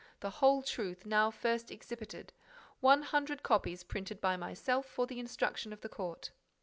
The 0.21 0.31
Whole 0.31 0.63
Truth 0.63 1.05
now 1.05 1.29
first 1.29 1.69
exhibited. 1.69 2.33
One 2.79 3.03
hundred 3.03 3.43
copies 3.43 3.83
printed 3.83 4.19
by 4.19 4.35
myself 4.35 4.87
for 4.87 5.05
the 5.05 5.19
instruction 5.19 5.71
of 5.71 5.81
the 5.81 5.89
Court. 5.89 6.31